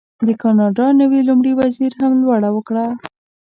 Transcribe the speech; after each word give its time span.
د 0.27 0.29
کاناډا 0.41 0.87
نوي 1.01 1.21
لومړي 1.29 1.51
وزیر 1.59 1.91
هم 2.01 2.11
لوړه 2.23 2.49
وکړه. 2.53 2.85